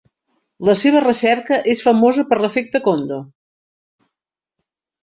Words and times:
La 0.69 0.73
seva 0.83 1.01
recerca 1.05 1.59
és 1.75 1.83
famosa 1.89 2.27
per 2.33 2.41
l'efecte 2.41 2.85
Kondo. 2.89 3.21